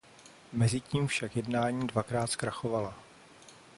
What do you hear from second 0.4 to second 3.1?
Mezitím však jednání dvakrát zkrachovala.